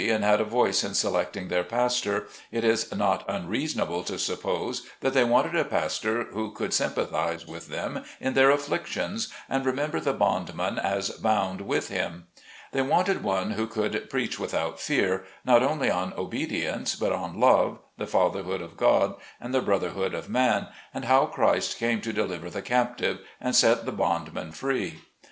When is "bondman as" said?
10.11-11.11